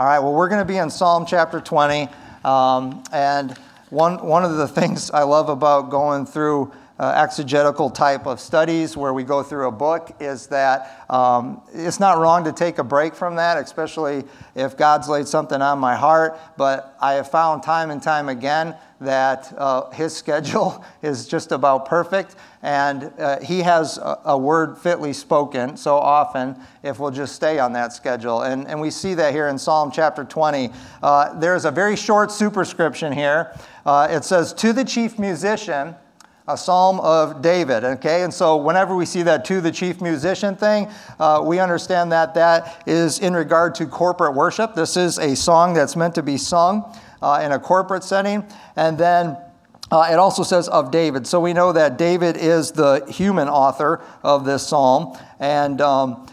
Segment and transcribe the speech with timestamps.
[0.00, 2.08] All right, well, we're going to be in Psalm chapter 20.
[2.44, 3.50] Um, and
[3.90, 8.96] one, one of the things I love about going through uh, exegetical type of studies
[8.96, 12.84] where we go through a book is that um, it's not wrong to take a
[12.84, 14.24] break from that, especially
[14.56, 16.38] if God's laid something on my heart.
[16.56, 21.86] But I have found time and time again that uh, his schedule is just about
[21.86, 27.36] perfect, and uh, he has a, a, word fitly spoken so often if we'll just
[27.36, 28.42] stay on that schedule.
[28.42, 30.70] And, and we see that here in Psalm chapter 20.
[31.00, 33.56] Uh, there's a very short superscription here.
[33.86, 35.94] Uh, it says, To the chief musician,
[36.48, 37.84] a psalm of David.
[37.84, 40.88] Okay, and so whenever we see that to the chief musician thing,
[41.20, 44.74] uh, we understand that that is in regard to corporate worship.
[44.74, 48.44] This is a song that's meant to be sung uh, in a corporate setting.
[48.76, 49.36] And then
[49.90, 51.26] uh, it also says of David.
[51.26, 55.18] So we know that David is the human author of this psalm.
[55.38, 56.26] And um,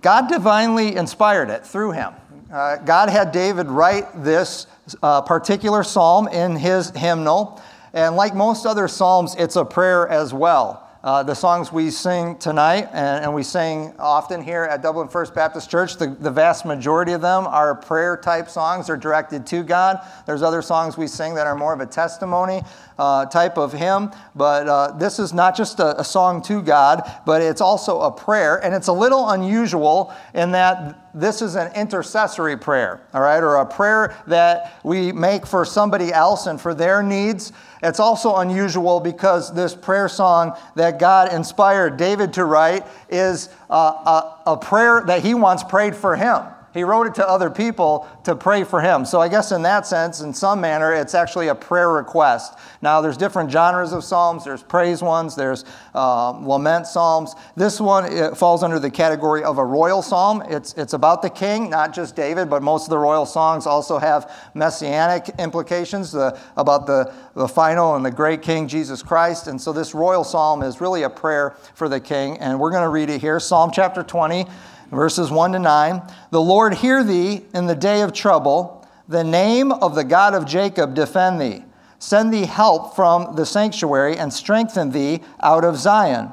[0.00, 2.14] God divinely inspired it through him.
[2.52, 4.68] Uh, God had David write this
[5.02, 7.60] uh, particular psalm in his hymnal.
[7.96, 10.86] And like most other psalms, it's a prayer as well.
[11.02, 15.34] Uh, the songs we sing tonight and, and, we sing often here at Dublin First
[15.34, 18.88] Baptist Church, the, the vast majority of them are prayer type songs.
[18.88, 20.00] They're directed to God.
[20.26, 22.62] There's other songs we sing that are more of a testimony
[22.98, 27.08] uh, type of hymn, but uh, this is not just a, a song to God,
[27.24, 28.56] but it's also a prayer.
[28.64, 33.56] And it's a little unusual in that this is an intercessory prayer, all right, or
[33.56, 37.52] a prayer that we make for somebody else and for their needs.
[37.82, 43.74] It's also unusual because this prayer song that God inspired David to write is a,
[43.74, 46.42] a, a prayer that he wants prayed for him.
[46.76, 49.06] He wrote it to other people to pray for him.
[49.06, 52.58] So I guess in that sense, in some manner, it's actually a prayer request.
[52.82, 54.44] Now, there's different genres of psalms.
[54.44, 55.34] There's praise ones.
[55.34, 55.64] There's
[55.94, 57.34] uh, lament psalms.
[57.56, 60.42] This one falls under the category of a royal psalm.
[60.50, 63.96] It's, it's about the king, not just David, but most of the royal songs also
[63.96, 69.46] have messianic implications the, about the, the final and the great king, Jesus Christ.
[69.46, 72.36] And so this royal psalm is really a prayer for the king.
[72.38, 74.46] And we're going to read it here Psalm chapter 20
[74.90, 76.02] verses 1 to 9.
[76.30, 78.86] The Lord hear thee in the day of trouble.
[79.08, 81.64] The name of the God of Jacob defend thee.
[81.98, 86.30] Send thee help from the sanctuary and strengthen thee out of Zion.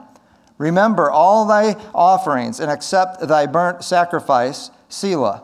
[0.57, 5.43] Remember all thy offerings and accept thy burnt sacrifice, Selah.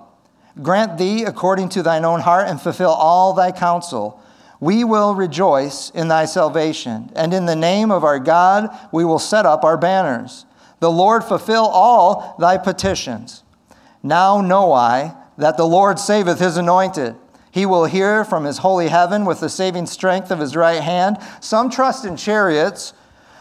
[0.61, 4.21] Grant thee according to thine own heart and fulfill all thy counsel.
[4.59, 9.19] We will rejoice in thy salvation, and in the name of our God we will
[9.19, 10.45] set up our banners.
[10.79, 13.43] The Lord fulfill all thy petitions.
[14.01, 17.15] Now know I that the Lord saveth his anointed.
[17.51, 21.17] He will hear from his holy heaven with the saving strength of his right hand.
[21.41, 22.93] Some trust in chariots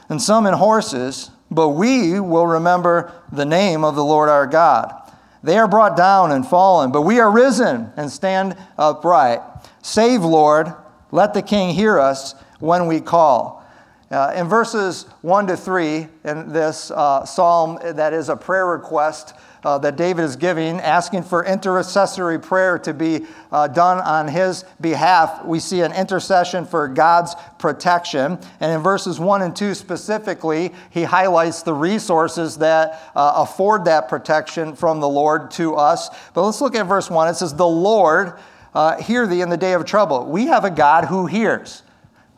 [0.08, 4.94] and some in horses, but we will remember the name of the Lord our God.
[5.42, 9.40] They are brought down and fallen, but we are risen and stand upright.
[9.82, 10.72] Save, Lord,
[11.10, 13.64] let the King hear us when we call.
[14.10, 19.34] Uh, in verses 1 to 3, in this uh, psalm, that is a prayer request
[19.64, 24.64] uh, that David is giving, asking for intercessory prayer to be uh, done on his
[24.80, 25.44] behalf.
[25.44, 28.38] We see an intercession for God's protection.
[28.60, 34.08] And in verses 1 and 2 specifically, he highlights the resources that uh, afford that
[34.08, 36.08] protection from the Lord to us.
[36.32, 37.28] But let's look at verse 1.
[37.28, 38.38] It says, The Lord
[38.72, 40.24] uh, hear thee in the day of trouble.
[40.26, 41.82] We have a God who hears.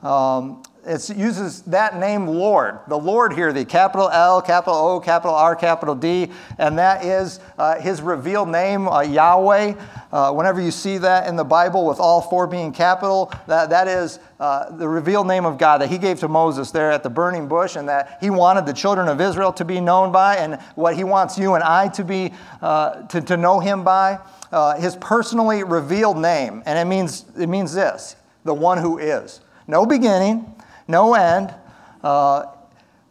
[0.03, 2.79] Um, it uses that name Lord.
[2.89, 7.41] The Lord here, the capital L, capital O, capital R, capital D, and that is
[7.59, 9.75] uh, his revealed name, uh, Yahweh.
[10.13, 13.89] Uh, whenever you see that in the Bible with all four being capital, that, that
[13.89, 17.11] is uh, the revealed name of God that he gave to Moses there at the
[17.11, 20.61] burning bush and that he wanted the children of Israel to be known by and
[20.75, 24.19] what he wants you and I to be, uh, to, to know him by.
[24.51, 29.41] Uh, his personally revealed name, and it means, it means this the one who is.
[29.69, 30.60] No beginning,
[30.91, 31.55] no end,
[32.03, 32.47] uh,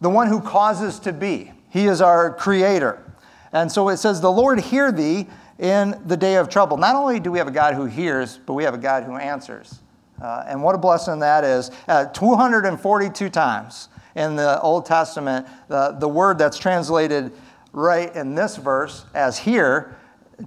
[0.02, 1.52] the one who causes to be.
[1.70, 3.04] He is our creator.
[3.52, 5.28] And so it says, The Lord hear thee
[5.58, 6.78] in the day of trouble.
[6.78, 9.16] Not only do we have a God who hears, but we have a God who
[9.16, 9.80] answers.
[10.22, 11.72] Uh, and what a blessing that is.
[11.88, 17.32] Uh, 242 times in the Old Testament, the, the word that's translated
[17.72, 19.96] right in this verse as hear,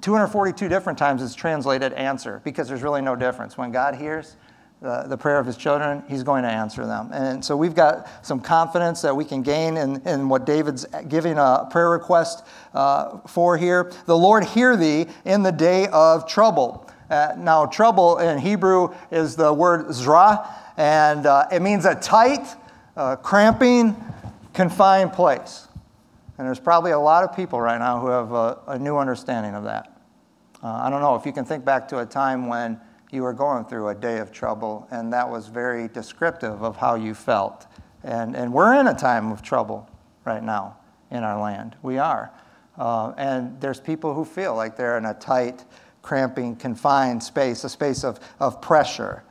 [0.01, 3.57] 242 different times is translated answer because there's really no difference.
[3.57, 4.37] When God hears
[4.83, 7.11] the, prayer of his children, he's going to answer them.
[7.13, 11.39] And so we've got some confidence that we can gain in, in what David's giving
[11.39, 12.45] a prayer request
[12.75, 13.93] uh, for here.
[14.07, 16.91] The Lord hear thee in the day of trouble.
[17.09, 22.47] Uh, now, trouble in Hebrew is the word zra, and uh, it means a tight,
[22.97, 23.95] uh, cramping,
[24.53, 25.69] confined place.
[26.39, 29.55] And there's probably a lot of people right now who have a, a new understanding
[29.55, 29.97] of that.
[30.63, 32.81] Uh, I don't know if you can think back to a time when
[33.13, 36.95] you were going through a day of trouble, and that was very descriptive of how
[36.95, 37.67] you felt.
[38.03, 39.89] And, and we're in a time of trouble
[40.25, 40.79] right now
[41.11, 41.77] in our land.
[41.83, 42.33] We are.
[42.79, 45.65] Uh, and there's people who feel like they're in a tight,
[46.01, 49.23] cramping, confined space, a space of, of pressure.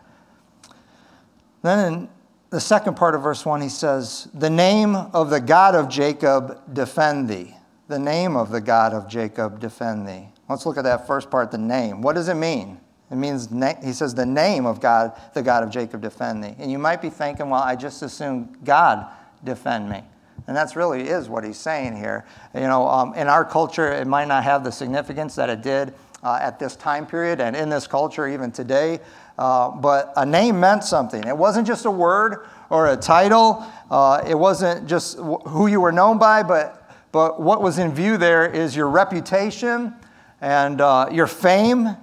[1.64, 2.10] Then in
[2.52, 6.74] the second part of verse 1, he says, The name of the God of Jacob
[6.74, 7.56] defend thee.
[7.88, 10.30] The name of the God of Jacob defend thee.
[10.48, 12.02] Let's look at that first part, the name.
[12.02, 12.80] What does it mean?
[13.12, 13.50] It means,
[13.84, 16.56] he says, the name of God, the God of Jacob, defend thee.
[16.58, 19.06] And you might be thinking, well, I just assume God
[19.44, 20.02] defend me.
[20.48, 22.26] And that's really is what he's saying here.
[22.56, 25.94] You know, um, in our culture, it might not have the significance that it did
[26.24, 29.00] uh, at this time period and in this culture even today.
[29.38, 31.24] Uh, but a name meant something.
[31.26, 33.66] It wasn't just a word or a title.
[33.90, 38.18] Uh, it wasn't just who you were known by, but, but what was in view
[38.18, 39.94] there is your reputation
[40.42, 41.96] and uh, your fame,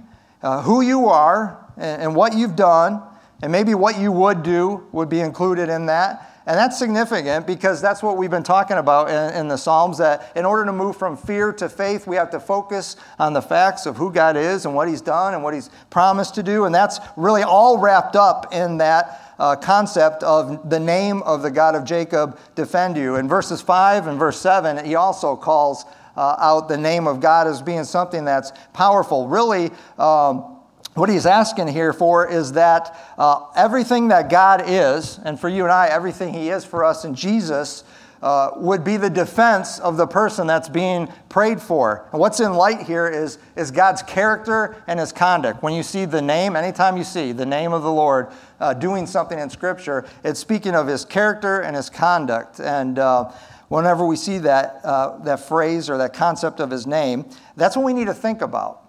[0.42, 3.02] uh, who you are and, and what you've done,
[3.42, 6.28] and maybe what you would do would be included in that.
[6.48, 10.32] And that's significant because that's what we've been talking about in, in, the Psalms that
[10.34, 13.84] in order to move from fear to faith, we have to focus on the facts
[13.84, 16.64] of who God is and what He's done and what He's promised to do.
[16.64, 21.50] And that's really all wrapped up in that uh, concept of the name of the
[21.50, 23.16] God of Jacob defend you.
[23.16, 25.84] In verses 5 and verse 7, He also calls
[26.18, 29.28] uh, out the name of God as being something that's powerful.
[29.28, 30.56] Really, um,
[30.94, 35.62] what he's asking here for is that uh, everything that God is, and for you
[35.62, 37.84] and I, everything he is for us in Jesus,
[38.20, 42.08] uh, would be the defense of the person that's being prayed for.
[42.10, 45.62] And what's in light here is, is God's character and his conduct.
[45.62, 49.06] When you see the name, anytime you see the name of the Lord uh, doing
[49.06, 52.58] something in Scripture, it's speaking of his character and his conduct.
[52.58, 53.30] And uh,
[53.68, 57.24] whenever we see that, uh, that phrase or that concept of his name,
[57.56, 58.82] that's what we need to think about.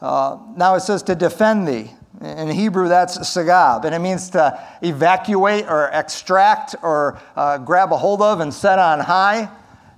[0.00, 1.90] Uh, now it says to defend thee.
[2.20, 7.96] In Hebrew, that's sagab, and it means to evacuate or extract or uh, grab a
[7.96, 9.48] hold of and set on high.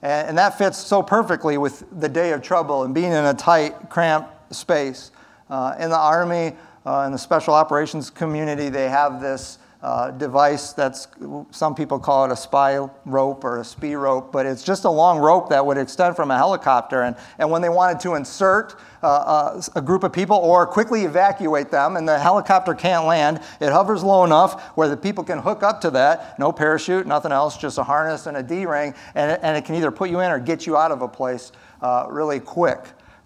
[0.02, 3.34] And, and, that fits so perfectly with the day of trouble and being in a
[3.34, 5.10] tight, cramped space.
[5.50, 6.56] Uh, in the Army,
[6.86, 11.08] uh, in the Special Operations community, they have this uh, device that's,
[11.50, 14.90] some people call it a spy rope or a spee rope, but it's just a
[14.90, 17.02] long rope that would extend from a helicopter.
[17.02, 21.04] And, and when they wanted to insert uh, uh, a group of people or quickly
[21.04, 25.40] evacuate them, and the helicopter can't land, it hovers low enough where the people can
[25.40, 26.38] hook up to that.
[26.38, 29.64] No parachute, nothing else, just a harness and a D ring, and it, and it
[29.64, 31.50] can either put you in or get you out of a place
[31.80, 32.84] uh, really quick.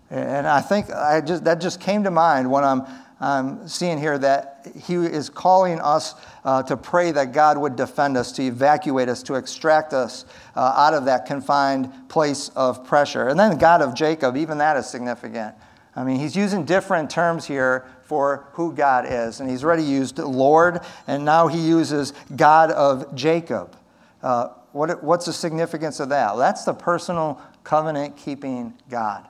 [0.09, 2.87] And I think I just, that just came to mind when I'm
[3.21, 6.15] um, seeing here that he is calling us
[6.45, 10.75] uh, to pray that God would defend us, to evacuate us, to extract us uh,
[10.77, 13.29] out of that confined place of pressure.
[13.29, 15.55] And then God of Jacob, even that is significant.
[15.95, 19.41] I mean, he's using different terms here for who God is.
[19.41, 23.77] And he's already used Lord, and now he uses God of Jacob.
[24.23, 26.37] Uh, what, what's the significance of that?
[26.37, 29.27] That's the personal covenant keeping God.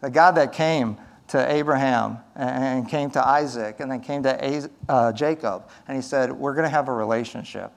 [0.00, 5.12] The God that came to Abraham and came to Isaac and then came to uh,
[5.12, 5.68] Jacob.
[5.88, 7.72] And he said, We're going to have a relationship.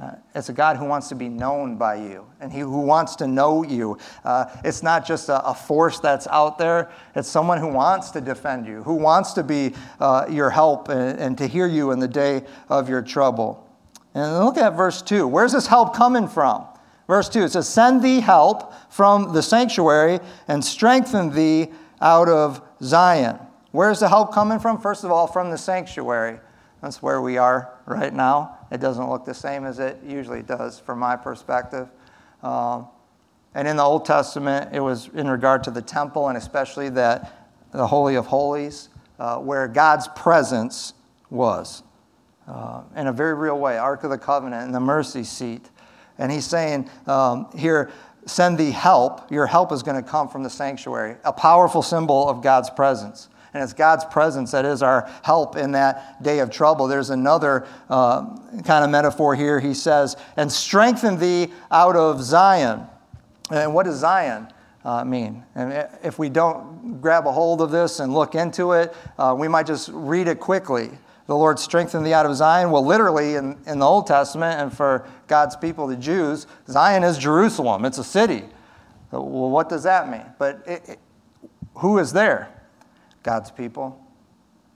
[0.00, 3.14] Uh, it's a God who wants to be known by you and he who wants
[3.16, 3.98] to know you.
[4.24, 8.20] Uh, it's not just a, a, force that's out there, it's someone who wants to
[8.20, 12.00] defend you, who wants to be uh, your help and, and to hear you in
[12.00, 13.68] the day of your trouble.
[14.14, 15.28] And look at verse 2.
[15.28, 16.66] Where's this help coming from?
[17.06, 21.70] Verse 2 it says, Send thee help from the sanctuary and strengthen thee
[22.00, 23.38] out of Zion.
[23.70, 24.80] Where's the help coming from?
[24.80, 26.38] First of all, from the sanctuary.
[26.82, 28.58] That's where we are right now.
[28.70, 31.88] It doesn't look the same as it usually does from my perspective.
[32.42, 32.88] Um,
[33.54, 37.50] and in the Old Testament, it was in regard to the temple and especially that
[37.70, 40.94] the Holy of Holies, uh, where God's presence
[41.30, 41.82] was
[42.48, 45.70] uh, in a very real way Ark of the Covenant and the mercy seat.
[46.18, 47.90] And he's saying um, here,
[48.26, 52.28] send thee help, your help is going to come from the sanctuary, a powerful symbol
[52.28, 53.28] of God's presence.
[53.54, 56.88] And it's God's presence that is our help in that day of trouble.
[56.88, 59.60] There's another uh, kind of metaphor here.
[59.60, 62.86] He says, and strengthen thee out of Zion.
[63.50, 64.48] And what is Zion?
[64.84, 65.44] uh, mean?
[65.54, 69.48] And if we don't grab a hold of this and look into it, uh, we
[69.48, 70.90] might just read it quickly.
[71.26, 72.70] The Lord strengthened thee out of Zion.
[72.70, 77.16] Well, literally in, in the Old Testament and for God's people, the Jews, Zion is
[77.16, 77.84] Jerusalem.
[77.84, 78.44] It's a city.
[79.10, 80.24] Well, what does that mean?
[80.38, 80.98] But it, it,
[81.74, 82.48] who is there?
[83.22, 83.98] God's people.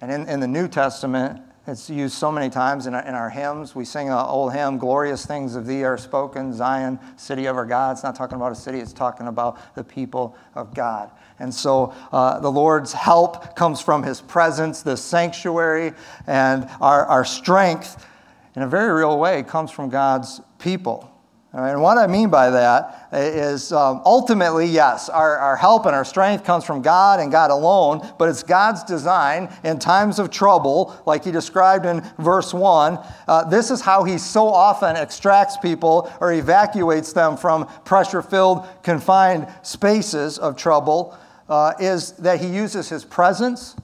[0.00, 3.28] And in, in the New Testament, it's used so many times in our, in our
[3.28, 3.74] hymns.
[3.74, 7.66] We sing an old hymn, Glorious Things of Thee Are Spoken, Zion, City of Our
[7.66, 7.92] God.
[7.92, 11.10] It's not talking about a city, it's talking about the people of God.
[11.38, 15.92] And so uh, the Lord's help comes from His presence, the sanctuary,
[16.26, 18.06] and our, our strength,
[18.54, 21.12] in a very real way, comes from God's people.
[21.56, 26.04] And what I mean by that is um, ultimately, yes, our, our help and our
[26.04, 30.94] strength comes from God and God alone, but it's God's design in times of trouble,
[31.06, 32.98] like he described in verse 1.
[33.26, 38.66] Uh, this is how he so often extracts people or evacuates them from pressure filled,
[38.82, 41.16] confined spaces of trouble,
[41.48, 43.76] uh, is that he uses his presence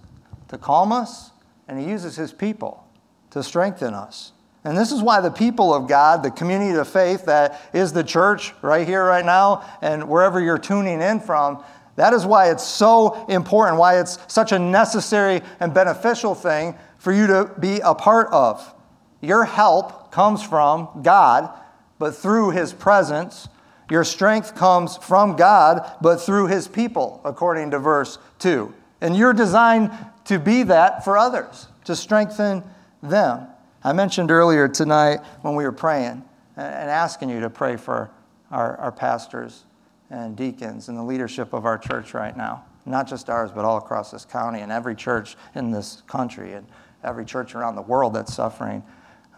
[0.49, 1.31] to calm us,
[1.69, 2.87] and he uses his people
[3.31, 4.33] to strengthen us.
[4.65, 8.05] And this is why the people of God, the community of faith that is the
[8.05, 11.65] church right here, right now, and wherever you're tuning in from,
[11.97, 17.13] that is why it's so important, why it's such a necessary and beneficial thing for
[17.13, 18.75] you to be a part of.
[19.21, 21.53] Your help comes from God,
[21.99, 23.49] but through His presence.
[23.93, 28.73] Your strength comes from God, but through His people, according to verse 2.
[29.03, 29.91] And you're designed
[30.25, 32.65] to be that for others, to strengthen
[33.03, 33.49] them.
[33.85, 36.25] I mentioned earlier tonight when we were praying
[36.57, 38.11] and asking you to pray for
[38.51, 39.65] our, our pastors
[40.09, 42.65] and deacons and the leadership of our church right now.
[42.87, 46.67] Not just ours, but all across this county and every church in this country and
[47.05, 48.83] every church around the world that's suffering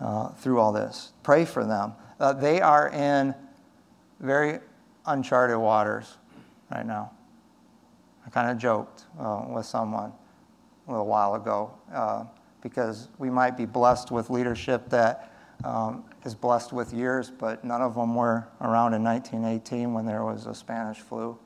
[0.01, 1.13] uh, through all this.
[1.25, 1.95] Pray for them.
[2.21, 3.35] Uh, they are in
[4.25, 4.59] very
[5.07, 6.17] uncharted waters
[6.71, 7.13] right now.
[8.27, 10.13] I kind of joked uh, with someone
[10.87, 11.73] a little while ago.
[11.93, 12.25] Uh,
[12.65, 15.31] because we might be blessed with leadership that
[15.65, 20.25] um, is blessed with years, but none of them were around in 1918 when there
[20.25, 21.39] was a Spanish flu.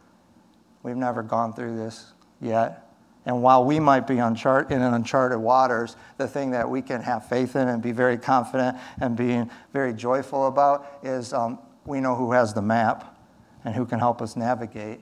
[0.85, 2.85] We've never gone through this yet.
[3.27, 7.29] And while we might be unchart- in uncharted waters, the thing that we can have
[7.29, 12.15] faith in and be very confident and being very joyful about is um, we know
[12.15, 13.17] who has the map
[13.65, 15.01] and who can help us navigate.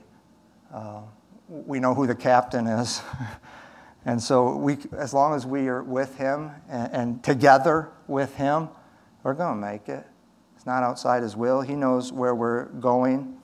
[0.73, 1.01] Uh,
[1.47, 3.01] we know who the captain is.
[4.07, 8.69] And so, we, as long as we are with Him and, and together with Him,
[9.21, 10.07] we're going to make it.
[10.55, 13.37] It's not outside His will, He knows where we're going.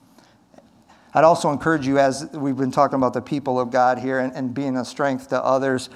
[1.12, 4.32] I'd also encourage you, as we've been talking about the people of God here and,
[4.32, 5.90] and being a strength to others,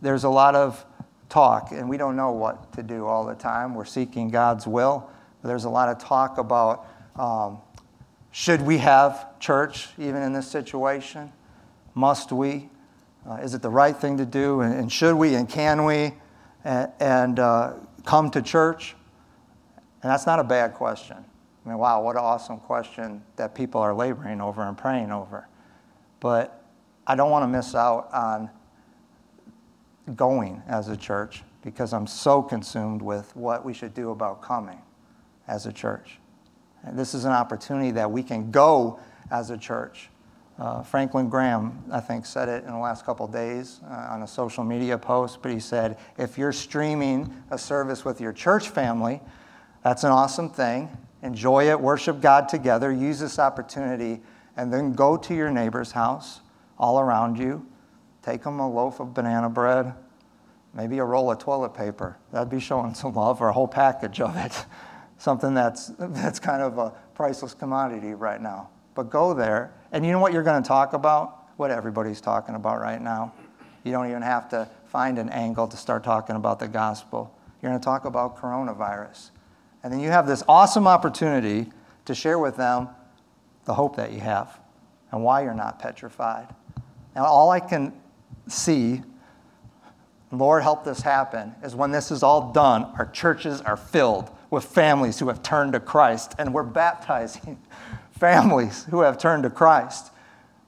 [0.00, 0.86] there's a lot of
[1.28, 3.74] talk, and we don't know what to do all the time.
[3.74, 5.10] We're seeking God's will.
[5.42, 7.58] There's a lot of talk about um,
[8.30, 11.32] should we have church even in this situation?
[11.94, 12.70] Must we?
[13.28, 14.62] Uh, is it the right thing to do?
[14.62, 16.14] And, and should we and can we
[16.64, 18.96] and, and uh, come to church?
[20.02, 21.18] And that's not a bad question.
[21.64, 25.46] I mean, wow, what an awesome question that people are laboring over and praying over.
[26.18, 26.64] But
[27.06, 28.50] I don't want to miss out on
[30.16, 34.80] going as a church because I'm so consumed with what we should do about coming
[35.48, 36.18] as a church.
[36.84, 38.98] And this is an opportunity that we can go
[39.30, 40.08] as a church
[40.58, 44.26] uh, Franklin Graham, I think, said it in the last couple days uh, on a
[44.26, 49.20] social media post, but he said, if you're streaming a service with your church family,
[49.82, 50.88] that's an awesome thing.
[51.22, 54.20] Enjoy it, worship God together, use this opportunity,
[54.56, 56.40] and then go to your neighbor's house
[56.78, 57.66] all around you.
[58.22, 59.94] Take them a loaf of banana bread,
[60.74, 62.18] maybe a roll of toilet paper.
[62.30, 64.64] That'd be showing some love, or a whole package of it.
[65.22, 68.70] Something that's, that's kind of a priceless commodity right now.
[68.96, 71.44] But go there and you know what you're going to talk about?
[71.58, 73.32] What everybody's talking about right now.
[73.84, 77.32] You don't even have to find an angle to start talking about the gospel.
[77.60, 79.30] You're going to talk about coronavirus.
[79.84, 81.70] And then you have this awesome opportunity
[82.06, 82.88] to share with them
[83.64, 84.58] the hope that you have
[85.12, 86.48] and why you're not petrified.
[87.14, 87.92] Now, all I can
[88.48, 89.02] see,
[90.32, 94.66] Lord, help this happen, is when this is all done, our churches are filled with
[94.66, 97.58] families who have turned to Christ and we're baptizing
[98.12, 100.12] families who have turned to Christ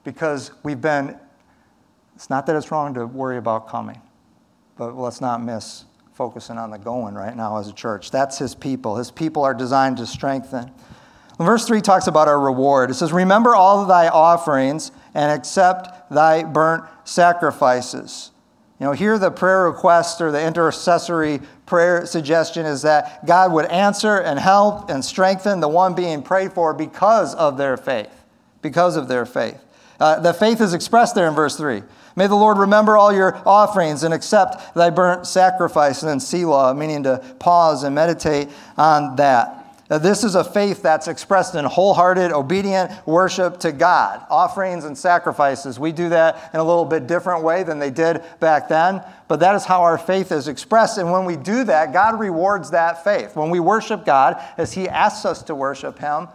[0.03, 1.15] because we've been,
[2.15, 4.01] it's not that it's wrong to worry about coming,
[4.75, 8.09] but let's not miss focusing on the going right now as a church.
[8.09, 8.95] That's his people.
[8.95, 10.71] His people are designed to strengthen.
[11.37, 12.89] Verse 3 talks about our reward.
[12.89, 18.31] It says, Remember all of thy offerings and accept thy burnt sacrifices.
[18.79, 23.65] You know, here the prayer request or the intercessory prayer suggestion is that God would
[23.65, 28.09] answer and help and strengthen the one being prayed for because of their faith,
[28.61, 29.61] because of their faith.
[29.97, 31.83] Uh, the faith is expressed there in verse 3.
[32.17, 36.01] May the Lord remember all your offerings and accept thy burnt sacrifice.
[36.01, 39.64] And then Selah, meaning to pause and meditate on that.
[39.87, 44.25] This is a faith that's expressed in wholehearted, obedient worship to God.
[44.31, 45.79] Offerings and sacrifices.
[45.79, 49.39] We do that in a little bit different way than they did back then, but
[49.41, 50.97] that is how our faith is expressed.
[50.97, 53.35] And when we do that, God rewards that faith.
[53.35, 56.29] When we worship God as He asks us to worship Him,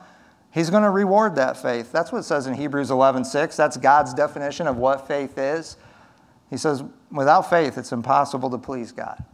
[0.52, 1.90] He's going to reward that faith.
[1.90, 3.56] That's what it says in Hebrews 11:6.
[3.56, 5.76] That's God's definition of what faith is.
[6.50, 9.24] He says, without faith, it's impossible to please God.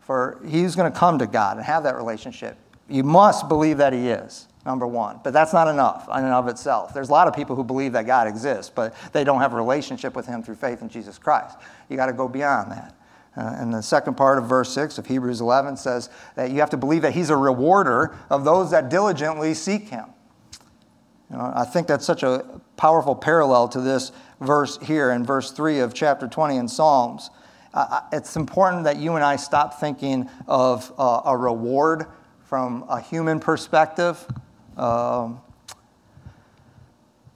[0.00, 2.56] For He's going to come to God and have that relationship.
[2.88, 5.20] You must believe that He is, number one.
[5.22, 6.94] But that's not enough in and of itself.
[6.94, 9.56] There's a lot of people who believe that God exists, but they don't have a
[9.56, 11.58] relationship with Him through faith in Jesus Christ.
[11.88, 12.94] You got to go beyond that.
[13.36, 16.70] Uh, and the second part of verse 6 of Hebrews 11 says that you have
[16.70, 20.06] to believe that He's a rewarder of those that diligently seek Him.
[21.30, 25.50] You know, I think that's such a powerful parallel to this verse here in verse
[25.50, 27.30] 3 of chapter 20 in Psalms.
[27.74, 32.06] Uh, it's important that you and I stop thinking of uh, a reward
[32.48, 34.26] from a human perspective,
[34.78, 35.38] um,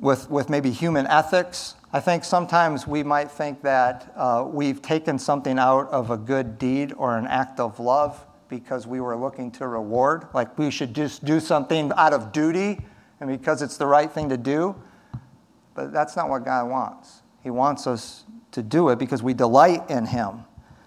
[0.00, 1.74] with, with maybe human ethics.
[1.92, 6.58] I think sometimes we might think that uh, we've taken something out of a good
[6.58, 10.28] deed or an act of love because we were looking to reward.
[10.32, 12.80] Like we should just do something out of duty
[13.20, 14.74] and because it's the right thing to do.
[15.74, 17.20] But that's not what God wants.
[17.42, 20.44] He wants us to do it because we delight in Him.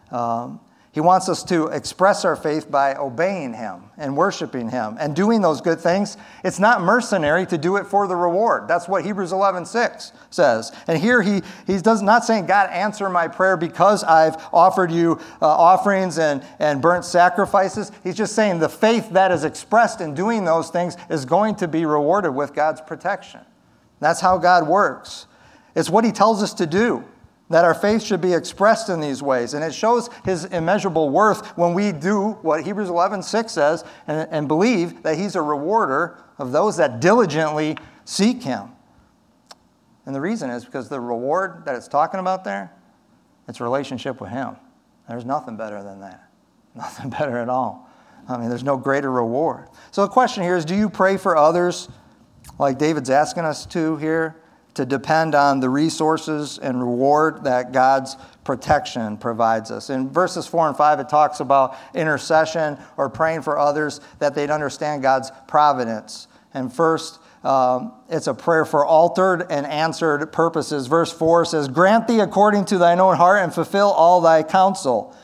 [0.10, 0.60] Um,
[0.96, 5.42] he wants us to express our faith by obeying Him and worshiping Him and doing
[5.42, 6.16] those good things.
[6.42, 8.70] It's not mercenary to do it for the reward.
[8.70, 10.72] That's what Hebrews 11 6 says.
[10.88, 15.20] And here he, he does not saying, God, answer my prayer because I've offered you
[15.42, 17.92] uh, offerings and, and burnt sacrifices.
[18.02, 21.68] He's just saying the faith that is expressed in doing those things is going to
[21.68, 23.42] be rewarded with God's protection.
[24.00, 25.28] That's how God works.
[25.76, 27.04] It's what He tells us to do
[27.50, 29.54] that our faith should be expressed in these ways.
[29.54, 34.28] And it shows his immeasurable worth when we do what Hebrews 11 6 says and,
[34.32, 38.70] and believe that he's a rewarder of those that diligently seek him.
[40.06, 42.72] And the reason is because the reward that it's talking about there,
[43.48, 44.56] it's relationship with him.
[45.08, 46.30] There's nothing better than that.
[46.76, 47.90] Nothing better at all.
[48.28, 49.70] I mean, there's no greater reward.
[49.92, 51.88] So the question here is do you pray for others
[52.60, 54.36] like David's asking us to here?
[54.76, 59.90] To depend on the resources and reward that God's protection provides us.
[59.90, 64.52] In verses 4 and 5, it talks about intercession or praying for others that they'd
[64.52, 66.28] understand God's providence.
[66.54, 70.88] And first, um, it's a prayer for altered and answered purposes.
[70.88, 75.16] Verse 4 says, Grant thee according to thine own heart and fulfill all thy counsel.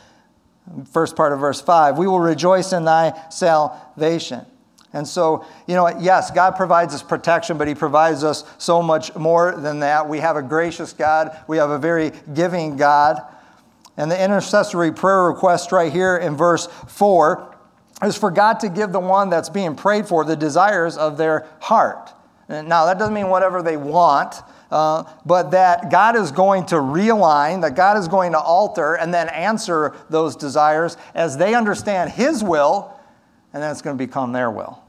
[0.91, 4.45] First part of verse 5, we will rejoice in thy salvation.
[4.93, 9.15] And so, you know, yes, God provides us protection, but He provides us so much
[9.15, 10.07] more than that.
[10.07, 13.21] We have a gracious God, we have a very giving God.
[13.97, 17.55] And the intercessory prayer request right here in verse 4
[18.03, 21.47] is for God to give the one that's being prayed for the desires of their
[21.59, 22.11] heart.
[22.49, 24.35] Now, that doesn't mean whatever they want,
[24.71, 29.13] uh, but that God is going to realign, that God is going to alter, and
[29.13, 32.93] then answer those desires as they understand His will
[33.53, 34.81] and then it's going to become their will.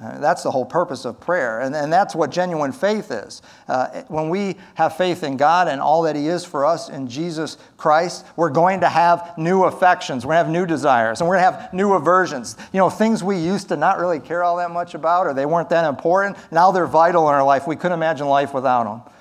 [0.00, 1.60] Uh, that's the whole purpose of prayer.
[1.60, 3.42] And, and that's what genuine faith is.
[3.66, 7.08] Uh, when we have faith in God and all that He is for us in
[7.08, 10.24] Jesus Christ, we're going to have new affections.
[10.24, 11.20] We're going to have new desires.
[11.20, 12.56] And we're going to have new aversions.
[12.72, 15.46] You know, things we used to not really care all that much about or they
[15.46, 17.66] weren't that important, now they're vital in our life.
[17.66, 19.12] We couldn't imagine life without them.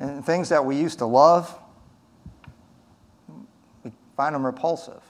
[0.00, 1.56] And things that we used to love,
[3.84, 5.03] we find them repulsive.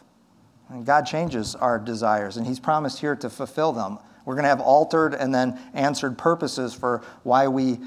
[0.75, 3.97] And God changes our desires, and He's promised here to fulfill them.
[4.25, 7.79] We're going to have altered and then answered purposes for why we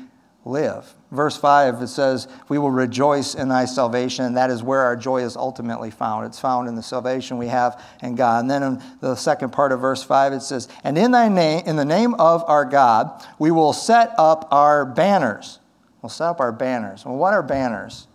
[0.45, 0.95] live.
[1.11, 4.95] Verse 5, it says, We will rejoice in thy salvation, and that is where our
[4.95, 6.27] joy is ultimately found.
[6.27, 8.39] It's found in the salvation we have in God.
[8.39, 11.63] And then in the second part of verse 5, it says, And in thy name,
[11.65, 15.59] in the name of our God, we will set up our banners.
[16.01, 17.03] We'll set up our banners.
[17.03, 18.07] Well, what are banners?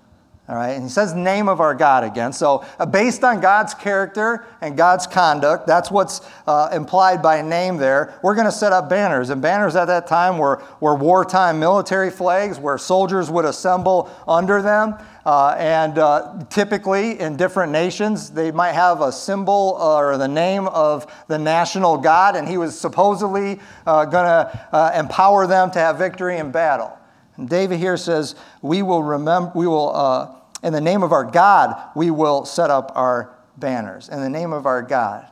[0.49, 2.33] All right, and he says name of our God again.
[2.33, 7.77] So, uh, based on God's character and God's conduct, that's what's uh, implied by name
[7.77, 8.19] there.
[8.25, 9.31] We're going to set up banners.
[9.31, 14.61] And banners at that time were, were wartime military flags where soldiers would assemble under
[14.61, 14.97] them.
[15.25, 20.67] Uh, and uh, typically in different nations, they might have a symbol or the name
[20.67, 25.79] of the national God, and he was supposedly uh, going to uh, empower them to
[25.79, 26.99] have victory in battle.
[27.37, 31.25] And David here says, We will remember, we will, uh, in the name of our
[31.25, 34.09] God, we will set up our banners.
[34.09, 35.27] In the name of our God.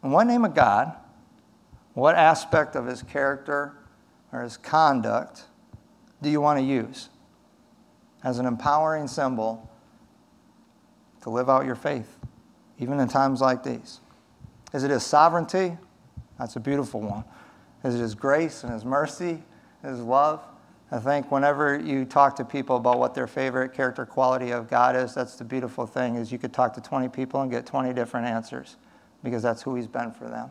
[0.00, 0.94] What name of God?
[1.94, 3.76] What aspect of his character
[4.32, 5.44] or his conduct
[6.22, 7.08] do you want to use
[8.24, 9.68] as an empowering symbol
[11.22, 12.18] to live out your faith,
[12.78, 14.00] even in times like these?
[14.72, 15.76] Is it his sovereignty?
[16.38, 17.24] That's a beautiful one.
[17.84, 19.42] Is it his grace and his mercy,
[19.82, 20.40] his love?
[20.92, 24.94] I think whenever you talk to people about what their favorite character quality of God
[24.94, 27.94] is, that's the beautiful thing is you could talk to 20 people and get 20
[27.94, 28.76] different answers
[29.24, 30.50] because that's who he's been for them.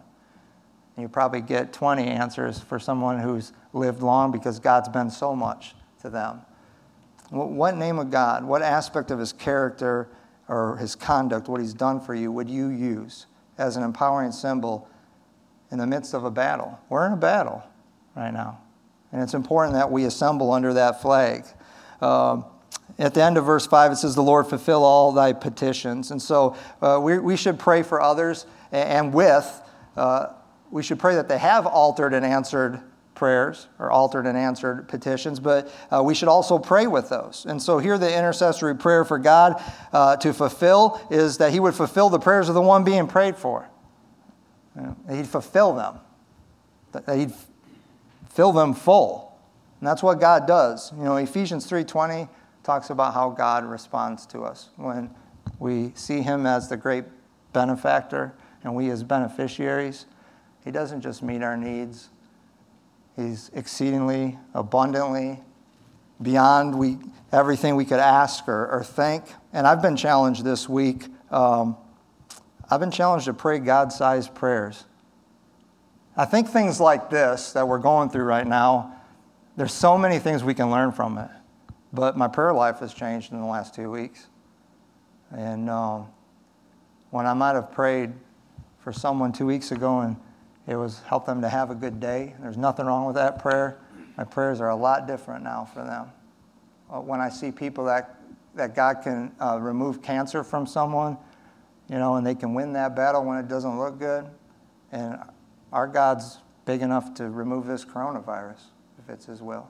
[0.95, 5.35] And you probably get 20 answers for someone who's lived long because God's been so
[5.35, 6.41] much to them.
[7.29, 10.09] What name of God, what aspect of his character
[10.47, 13.27] or his conduct, what he's done for you, would you use
[13.59, 14.89] as an empowering symbol
[15.69, 16.79] in the midst of a battle?
[16.89, 17.61] We're in a battle
[18.15, 18.59] right now.
[19.11, 21.45] And it's important that we assemble under that flag.
[22.01, 22.45] Um,
[22.97, 26.11] at the end of verse 5, it says, The Lord fulfill all thy petitions.
[26.11, 29.61] And so uh, we, we should pray for others and with,
[29.97, 30.27] uh,
[30.69, 32.81] we should pray that they have altered and answered
[33.21, 37.45] prayers or altered and answered petitions, but uh, we should also pray with those.
[37.47, 39.61] And so here, the intercessory prayer for God
[39.93, 43.35] uh, to fulfill is that He would fulfill the prayers of the one being prayed
[43.35, 43.69] for.
[44.75, 45.99] You know, he'd fulfill them,
[46.93, 47.31] that He'd
[48.31, 49.37] fill them full.
[49.79, 50.91] And that's what God does.
[50.93, 52.29] You know, Ephesians 3:20
[52.63, 55.09] talks about how God responds to us when
[55.59, 57.05] we see Him as the great
[57.53, 60.05] benefactor and we as beneficiaries.
[60.63, 62.09] He doesn't just meet our needs,
[63.15, 65.41] He's exceedingly, abundantly,
[66.21, 66.97] beyond we,
[67.31, 69.25] everything we could ask or, or think.
[69.51, 71.07] And I've been challenged this week.
[71.29, 71.75] Um,
[72.69, 74.85] I've been challenged to pray God sized prayers.
[76.15, 78.95] I think things like this that we're going through right now,
[79.55, 81.29] there's so many things we can learn from it.
[81.93, 84.27] But my prayer life has changed in the last two weeks.
[85.31, 86.07] And um,
[87.11, 88.11] when I might have prayed
[88.79, 90.17] for someone two weeks ago and
[90.67, 93.79] it was help them to have a good day, there's nothing wrong with that prayer.
[94.17, 96.11] My prayers are a lot different now for them.
[96.89, 98.19] Uh, when I see people that,
[98.55, 101.17] that God can uh, remove cancer from someone,
[101.89, 104.25] you know, and they can win that battle when it doesn't look good,
[104.91, 105.17] and
[105.71, 108.61] our God's big enough to remove this coronavirus
[108.99, 109.69] if it's His will.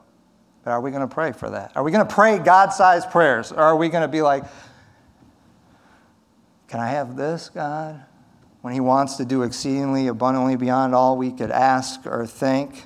[0.64, 1.72] But are we going to pray for that?
[1.74, 3.50] Are we going to pray God sized prayers?
[3.50, 4.44] Or are we going to be like,
[6.68, 8.04] can I have this, God?
[8.60, 12.84] When He wants to do exceedingly abundantly beyond all we could ask or think.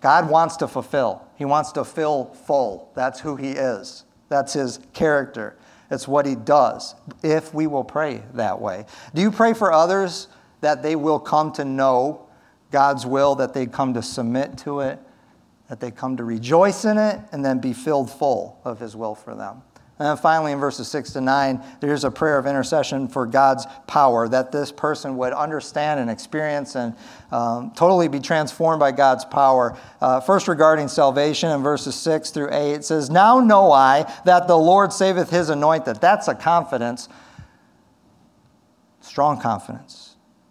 [0.00, 2.92] God wants to fulfill, He wants to fill full.
[2.94, 5.58] That's who He is, that's His character.
[5.90, 6.94] It's what He does
[7.24, 8.84] if we will pray that way.
[9.14, 10.28] Do you pray for others
[10.60, 12.27] that they will come to know
[12.70, 14.98] God's will, that they come to submit to it,
[15.68, 19.14] that they come to rejoice in it, and then be filled full of His will
[19.14, 19.62] for them.
[19.98, 23.66] And then finally, in verses 6 to 9, there's a prayer of intercession for God's
[23.88, 26.94] power, that this person would understand and experience and
[27.32, 29.76] um, totally be transformed by God's power.
[30.00, 34.46] Uh, first, regarding salvation, in verses 6 through 8, it says, Now know I that
[34.46, 35.96] the Lord saveth his anointed.
[35.96, 37.08] That's a confidence,
[39.00, 39.97] strong confidence.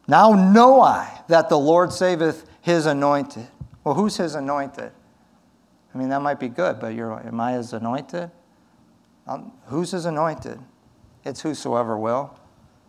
[0.07, 3.47] Now know I that the Lord saveth his anointed.
[3.83, 4.91] Well, who's his anointed?
[5.93, 8.31] I mean, that might be good, but you're, am I his anointed?
[9.25, 10.59] Um, who's his anointed?
[11.25, 12.37] It's whosoever will.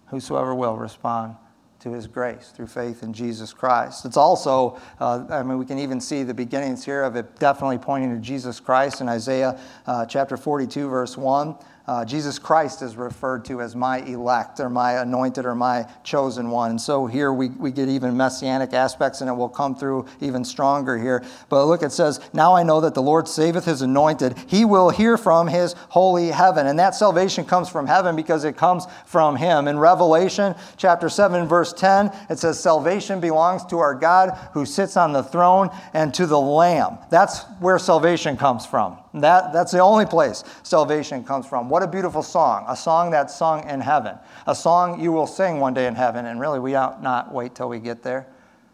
[0.07, 1.37] Whosoever will respond
[1.81, 4.04] to his grace through faith in Jesus Christ.
[4.04, 7.78] It's also, uh, I mean, we can even see the beginnings here of it definitely
[7.78, 11.54] pointing to Jesus Christ in Isaiah uh, chapter 42, verse 1.
[11.88, 16.51] Uh, Jesus Christ is referred to as my elect or my anointed or my chosen
[16.51, 16.72] one.
[16.72, 20.44] And so here we, we get even messianic aspects, and it will come through even
[20.44, 21.24] stronger here.
[21.48, 24.37] But look, it says, Now I know that the Lord saveth his anointed.
[24.48, 26.66] He will hear from his holy heaven.
[26.66, 29.66] And that salvation comes from heaven because it comes from him.
[29.66, 34.98] In Revelation chapter 7, verse 10, it says, Salvation belongs to our God who sits
[34.98, 36.98] on the throne and to the Lamb.
[37.09, 38.98] That's where salvation comes from.
[39.14, 41.68] That, that's the only place salvation comes from.
[41.68, 42.64] What a beautiful song.
[42.68, 44.16] A song that's sung in heaven.
[44.47, 47.55] A song you will sing one day in heaven, and really we ought not wait
[47.55, 48.27] till we get there.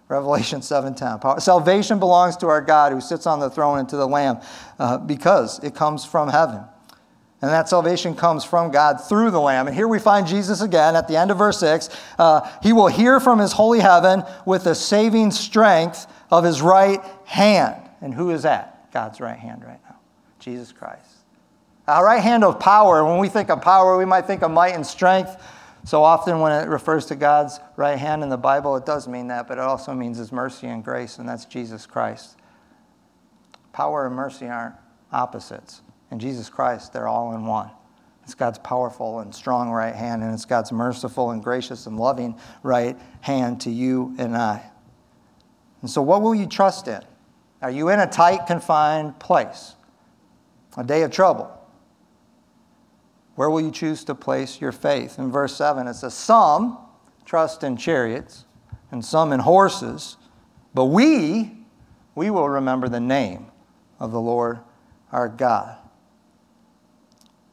[0.09, 1.41] Revelation 7:10.
[1.41, 4.41] Salvation belongs to our God who sits on the throne and to the Lamb
[4.79, 6.63] uh, because it comes from heaven.
[7.43, 9.67] And that salvation comes from God through the Lamb.
[9.67, 11.91] And here we find Jesus again at the end of verse 6.
[12.19, 17.03] Uh, he will hear from his holy heaven with the saving strength of his right
[17.27, 17.77] hand.
[18.01, 18.91] And who is that?
[18.93, 19.84] God's right hand right.
[20.45, 21.07] Jesus Christ.
[21.89, 24.75] Our right hand of power, when we think of power, we might think of might
[24.75, 25.43] and strength.
[25.85, 29.29] So often, when it refers to God's right hand in the Bible, it does mean
[29.29, 32.37] that, but it also means His mercy and grace, and that's Jesus Christ.
[33.73, 34.75] Power and mercy aren't
[35.13, 35.81] opposites.
[36.11, 37.71] In Jesus Christ, they're all in one.
[38.23, 42.39] It's God's powerful and strong right hand, and it's God's merciful and gracious and loving
[42.63, 44.63] right hand to you and I.
[45.81, 47.01] And so, what will you trust in?
[47.63, 49.75] Are you in a tight, confined place?
[50.77, 51.51] A day of trouble?
[53.35, 55.19] Where will you choose to place your faith?
[55.19, 56.79] In verse 7, it says, Some
[57.25, 58.45] trust in chariots
[58.91, 60.17] and some in horses,
[60.73, 61.57] but we,
[62.15, 63.47] we will remember the name
[63.99, 64.61] of the Lord
[65.11, 65.77] our God.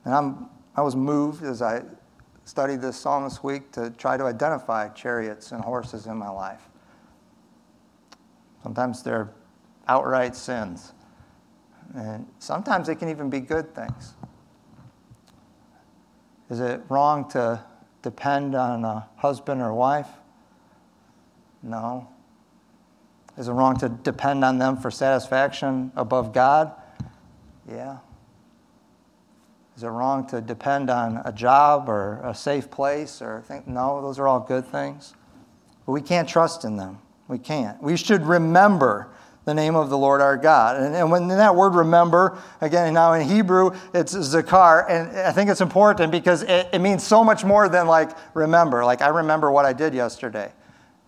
[0.05, 1.83] And I'm, I was moved as I
[2.43, 6.67] studied this psalm this week to try to identify chariots and horses in my life.
[8.63, 9.29] Sometimes they're
[9.87, 10.93] outright sins,
[11.95, 14.13] and sometimes they can even be good things.
[16.49, 17.63] Is it wrong to
[18.01, 20.07] depend on a husband or wife?
[21.63, 22.09] No.
[23.37, 26.73] Is it wrong to depend on them for satisfaction above God?
[27.69, 27.99] Yeah.
[29.77, 34.01] Is it wrong to depend on a job or a safe place or think no,
[34.01, 35.13] those are all good things.
[35.85, 36.99] But we can't trust in them.
[37.27, 37.81] We can't.
[37.81, 39.09] We should remember
[39.45, 40.81] the name of the Lord our God.
[40.81, 44.85] And, and when that word remember, again, now in Hebrew, it's zakar.
[44.89, 48.85] And I think it's important because it, it means so much more than like remember.
[48.85, 50.51] Like I remember what I did yesterday.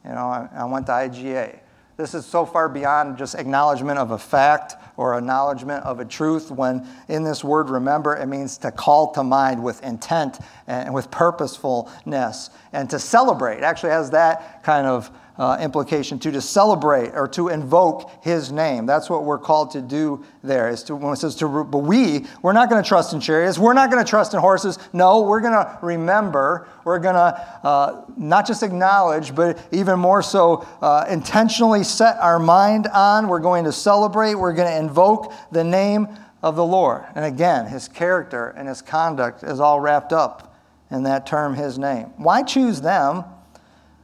[0.03, 1.59] You know, I, I went to IGA.
[1.95, 6.49] This is so far beyond just acknowledgement of a fact or acknowledgement of a truth
[6.49, 11.11] when in this word remember it means to call to mind with intent and with
[11.11, 13.57] purposefulness and to celebrate.
[13.57, 18.51] It actually has that kind of uh, implication to, to celebrate or to invoke his
[18.51, 18.85] name.
[18.85, 20.69] That's what we're called to do there.
[20.69, 23.57] Is to, when it says to, but we, we're not going to trust in chariots.
[23.57, 24.77] We're not going to trust in horses.
[24.93, 26.67] No, we're going to remember.
[26.83, 32.39] We're going to uh, not just acknowledge, but even more so uh, intentionally set our
[32.39, 33.27] mind on.
[33.27, 34.35] We're going to celebrate.
[34.35, 36.07] We're going to invoke the name
[36.43, 37.05] of the Lord.
[37.15, 40.55] And again, his character and his conduct is all wrapped up
[40.91, 42.13] in that term, his name.
[42.17, 43.23] Why choose them?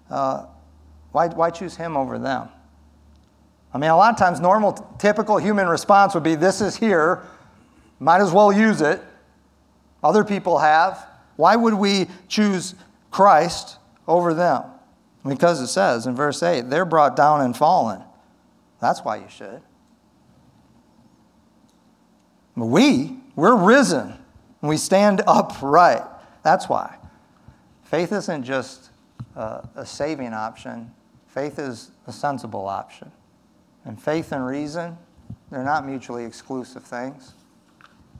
[0.09, 0.45] Uh,
[1.12, 2.50] why, why choose him over them?
[3.74, 7.24] I mean, a lot of times, normal, typical human response would be this is here,
[8.00, 9.02] might as well use it.
[10.04, 11.06] Other people have.
[11.36, 12.76] Why would we choose
[13.12, 14.63] Christ over them?
[15.28, 18.02] Because it says in verse 8, they're brought down and fallen.
[18.82, 19.62] That's why you should.
[22.56, 24.19] We, we're risen
[24.62, 26.04] we stand upright.
[26.43, 26.98] That's why.
[27.84, 28.89] Faith isn't just
[29.36, 30.91] a saving option,
[31.39, 33.10] Faith is a sensible option.
[33.86, 34.97] And faith and reason,
[35.49, 37.32] they're not mutually exclusive things.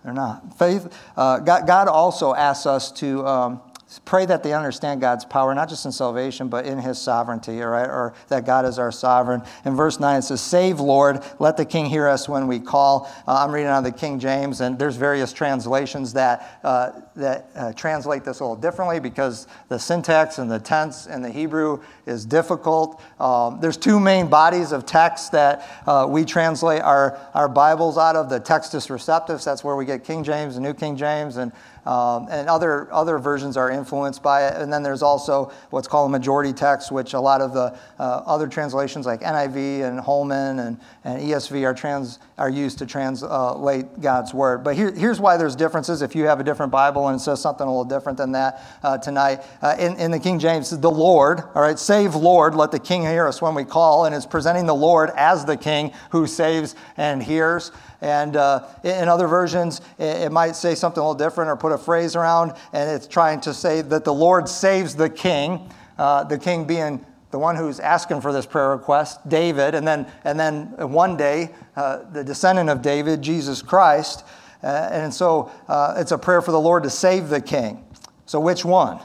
[0.06, 0.58] They're not.
[0.58, 3.62] Faith, uh, God, God, also asks us to um,
[4.06, 7.70] pray that they understand God's power, not just in salvation, but in his sovereignty, all
[7.70, 7.88] right?
[7.88, 9.42] Or that God is our sovereign.
[9.66, 13.12] In verse 9, it says, Save, Lord, let the king hear us when we call.
[13.28, 17.50] Uh, I'm reading out of the King James, and there's various translations that, uh, that
[17.56, 21.82] uh, translate this a little differently because the syntax and the tense in the Hebrew
[22.06, 23.02] is difficult.
[23.20, 28.16] Um, there's two main bodies of text that uh, we translate our, our Bibles out
[28.16, 31.52] of the Textus Receptus, that's where we get King James and New King James, and
[31.86, 34.62] um, and other, other versions are influenced by it.
[34.62, 38.24] And then there's also what's called a majority text, which a lot of the uh,
[38.26, 44.02] other translations like NIV and Holman and, and ESV are, trans, are used to translate
[44.02, 44.64] God's word.
[44.64, 46.02] But here, here's why there's differences.
[46.02, 48.62] If you have a different Bible and it says something a little different than that
[48.84, 52.72] uh, tonight, uh, in, in the King James, the Lord, all right, save Lord, let
[52.72, 55.92] the King hear us when we call, and it's presenting the Lord as the King
[56.12, 57.72] who saves and hears.
[58.02, 61.78] And uh, in other versions, it might say something a little different or put a
[61.78, 66.38] phrase around, and it's trying to say that the Lord saves the king, uh, the
[66.38, 70.68] king being the one who's asking for this prayer request, David, and then, and then
[70.92, 74.24] one day, uh, the descendant of David, Jesus Christ.
[74.64, 77.86] Uh, and so uh, it's a prayer for the Lord to save the king.
[78.26, 79.00] So which one?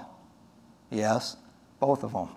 [0.91, 1.37] Yes,
[1.81, 2.29] both of them.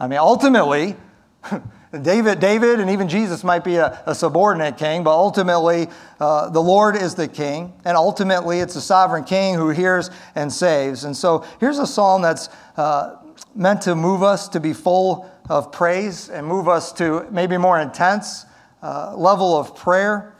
[0.00, 0.96] I mean, ultimately,
[2.02, 5.88] David, David and even Jesus might be a, a subordinate king, but ultimately
[6.20, 10.52] uh, the Lord is the king, and ultimately it's the sovereign king who hears and
[10.52, 11.04] saves.
[11.04, 13.16] And so here's a psalm that's uh,
[13.54, 17.80] meant to move us to be full of praise and move us to maybe more
[17.80, 18.46] intense
[18.82, 20.34] uh, level of prayer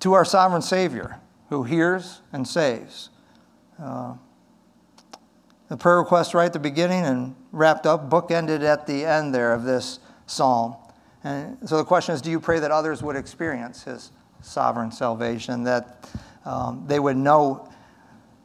[0.00, 3.10] to our sovereign Savior who hears and saves.
[3.82, 4.14] Uh,
[5.68, 9.52] the prayer request right at the beginning and wrapped up, bookended at the end there
[9.52, 10.76] of this psalm.
[11.24, 14.12] And so the question is do you pray that others would experience his
[14.42, 16.08] sovereign salvation, that
[16.44, 17.68] um, they would know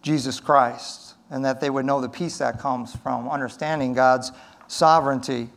[0.02, 4.32] Jesus Christ, and that they would know the peace that comes from understanding God's
[4.68, 5.50] sovereignty?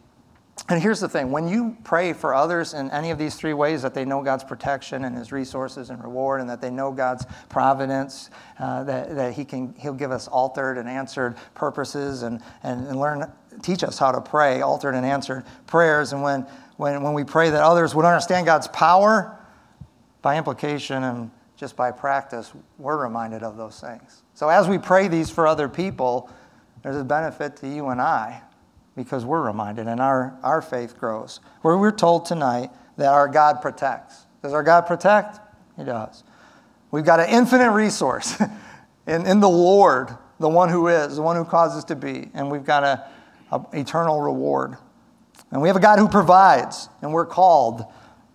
[0.69, 3.83] And here's the thing when you pray for others in any of these three ways
[3.83, 7.25] that they know God's protection and His resources and reward, and that they know God's
[7.49, 12.87] providence, uh, that, that he can, He'll give us altered and answered purposes and, and,
[12.89, 13.31] and learn
[13.63, 16.13] teach us how to pray, altered and answered prayers.
[16.13, 19.37] And when, when, when we pray that others would understand God's power,
[20.27, 24.25] by implication and just by practice, we're reminded of those things.
[24.35, 26.29] So as we pray these for other people,
[26.83, 28.43] there's a benefit to you and I
[28.97, 31.39] because we're reminded and our, our faith grows.
[31.63, 34.27] Where we're told tonight that our God protects.
[34.43, 35.39] Does our God protect?
[35.77, 36.25] He does.
[36.91, 38.41] We've got an infinite resource
[39.07, 42.51] in, in the Lord, the one who is, the one who causes to be, and
[42.51, 42.99] we've got an
[43.73, 44.77] eternal reward.
[45.51, 47.85] And we have a God who provides, and we're called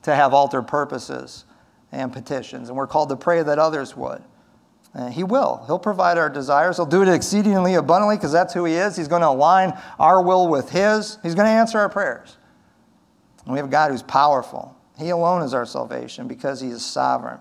[0.04, 1.46] to have altar purposes
[1.92, 4.24] and petitions, and we're called to pray that others would.
[4.94, 5.64] And he will.
[5.68, 6.78] He'll provide our desires.
[6.78, 8.98] He'll do it exceedingly abundantly because that's who He is.
[8.98, 11.18] He's going to align our will with His.
[11.24, 12.38] He's going to answer our prayers.
[13.46, 14.76] And we have a God who's powerful.
[14.98, 17.40] He alone is our salvation because He is sovereign.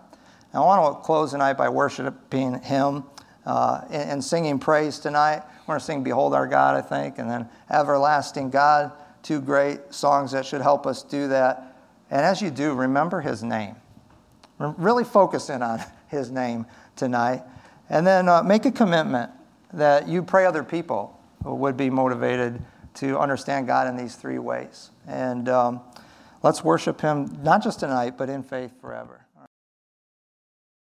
[0.53, 3.05] And I want to close tonight by worshiping Him
[3.45, 5.43] uh, and, and singing praise tonight.
[5.71, 8.91] We're going to sing Behold Our God, I think, and then Everlasting God.
[9.23, 11.77] Two great songs that should help us do that.
[12.11, 13.77] And as you do, remember His name.
[14.59, 17.45] Really focus in on His name tonight.
[17.89, 19.31] And then uh, make a commitment
[19.73, 22.61] that you pray other people would be motivated
[22.95, 24.91] to understand God in these three ways.
[25.07, 25.83] And um,
[26.43, 29.20] let's worship Him not just tonight, but in faith forever.